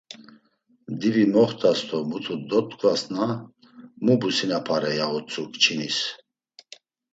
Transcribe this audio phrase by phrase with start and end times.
[1.01, 3.27] Divi moxtas do mutu dotkvasna
[4.03, 5.97] ma businapare ya utzu kçinis.